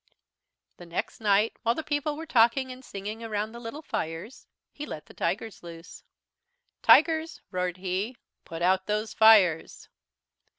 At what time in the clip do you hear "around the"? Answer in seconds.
3.23-3.59